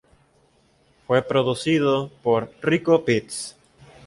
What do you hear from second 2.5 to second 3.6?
Rico Beats.